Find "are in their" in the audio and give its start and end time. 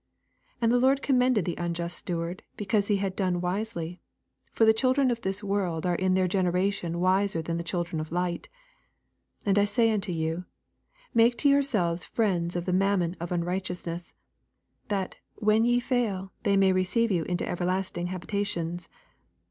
5.85-6.27